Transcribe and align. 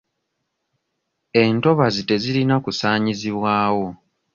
Entobazi 1.43 2.01
tezirina 2.09 2.55
kusaanyizibwawo. 2.63 3.87